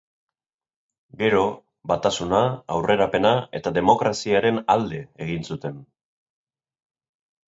Gero 1.17 1.41
Batasuna, 1.91 2.39
Aurrerapena 2.75 3.33
eta 3.59 3.73
Demokraziaren 3.75 4.57
alde 4.77 5.03
egin 5.27 5.45
zuten. 5.51 5.77